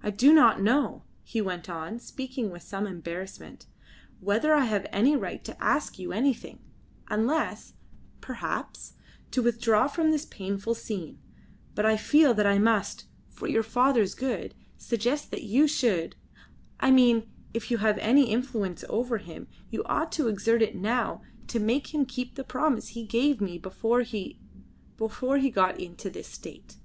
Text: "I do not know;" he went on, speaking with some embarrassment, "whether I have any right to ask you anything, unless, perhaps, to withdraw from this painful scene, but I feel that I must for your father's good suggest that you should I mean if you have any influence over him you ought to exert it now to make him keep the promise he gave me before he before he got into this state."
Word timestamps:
"I 0.00 0.10
do 0.10 0.32
not 0.32 0.62
know;" 0.62 1.02
he 1.24 1.40
went 1.40 1.68
on, 1.68 1.98
speaking 1.98 2.50
with 2.52 2.62
some 2.62 2.86
embarrassment, 2.86 3.66
"whether 4.20 4.54
I 4.54 4.66
have 4.66 4.86
any 4.92 5.16
right 5.16 5.42
to 5.42 5.60
ask 5.60 5.98
you 5.98 6.12
anything, 6.12 6.60
unless, 7.08 7.72
perhaps, 8.20 8.92
to 9.32 9.42
withdraw 9.42 9.88
from 9.88 10.12
this 10.12 10.24
painful 10.24 10.76
scene, 10.76 11.18
but 11.74 11.84
I 11.84 11.96
feel 11.96 12.32
that 12.32 12.46
I 12.46 12.60
must 12.60 13.06
for 13.28 13.48
your 13.48 13.64
father's 13.64 14.14
good 14.14 14.54
suggest 14.78 15.32
that 15.32 15.42
you 15.42 15.66
should 15.66 16.14
I 16.78 16.92
mean 16.92 17.28
if 17.52 17.68
you 17.68 17.78
have 17.78 17.98
any 17.98 18.26
influence 18.30 18.84
over 18.88 19.18
him 19.18 19.48
you 19.68 19.82
ought 19.86 20.12
to 20.12 20.28
exert 20.28 20.62
it 20.62 20.76
now 20.76 21.22
to 21.48 21.58
make 21.58 21.92
him 21.92 22.06
keep 22.06 22.36
the 22.36 22.44
promise 22.44 22.90
he 22.90 23.02
gave 23.04 23.40
me 23.40 23.58
before 23.58 24.02
he 24.02 24.38
before 24.96 25.38
he 25.38 25.50
got 25.50 25.80
into 25.80 26.08
this 26.08 26.28
state." 26.28 26.76